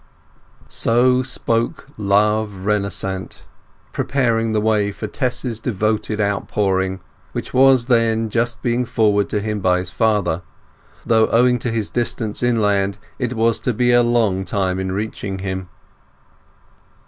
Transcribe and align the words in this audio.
So 0.67 1.21
spoke 1.21 1.87
love 1.95 2.65
renascent, 2.65 3.45
preparing 3.91 4.51
the 4.51 4.59
way 4.59 4.91
for 4.91 5.05
Tess's 5.05 5.59
devoted 5.59 6.19
outpouring, 6.19 7.01
which 7.33 7.53
was 7.53 7.85
then 7.85 8.27
just 8.31 8.63
being 8.63 8.83
forwarded 8.83 9.29
to 9.29 9.39
him 9.41 9.59
by 9.59 9.77
his 9.77 9.91
father; 9.91 10.41
though 11.05 11.27
owing 11.27 11.59
to 11.59 11.69
his 11.69 11.87
distance 11.87 12.41
inland 12.41 12.97
it 13.19 13.35
was 13.35 13.59
to 13.59 13.75
be 13.75 13.91
a 13.91 14.01
long 14.01 14.43
time 14.43 14.79
in 14.79 14.91
reaching 14.91 15.37
him. 15.37 15.69